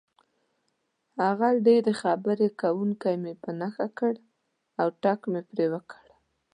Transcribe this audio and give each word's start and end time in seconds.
هغه 1.21 1.49
ډېر 1.67 1.85
خبرې 2.01 2.47
کوونکی 2.61 3.15
مې 3.21 3.33
په 3.43 3.49
نښه 3.59 3.87
کړ 3.99 4.13
او 4.79 4.87
ټک 5.01 5.19
مې 5.31 5.41
پرې 5.49 5.65
وکړ. 5.73 6.03